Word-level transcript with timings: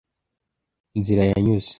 nzira 0.99 1.23
yanyuze” 1.31 1.69